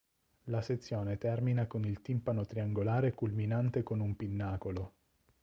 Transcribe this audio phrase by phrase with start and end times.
[0.45, 4.93] La sezione termina con il timpano triangolare culminante con un pinnacolo.